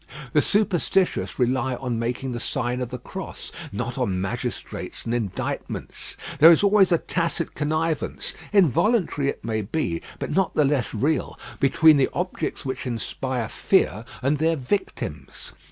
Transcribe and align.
The 0.33 0.41
superstitious 0.41 1.37
rely 1.37 1.75
on 1.75 1.99
making 1.99 2.31
the 2.31 2.39
sign 2.39 2.81
of 2.81 2.89
the 2.89 2.97
cross; 2.97 3.51
not 3.71 3.99
on 3.99 4.19
magistrates 4.19 5.05
and 5.05 5.13
indictments. 5.13 6.17
There 6.39 6.51
is 6.51 6.63
always 6.63 6.91
a 6.91 6.97
tacit 6.97 7.53
connivance, 7.53 8.33
involuntary 8.51 9.27
it 9.29 9.45
may 9.45 9.61
be, 9.61 10.01
but 10.17 10.31
not 10.35 10.55
the 10.55 10.65
less 10.65 10.91
real, 10.95 11.39
between 11.59 11.97
the 11.97 12.09
objects 12.13 12.65
which 12.65 12.87
inspire 12.87 13.47
fear 13.47 14.03
and 14.23 14.39
their 14.39 14.55
victims. 14.55 15.51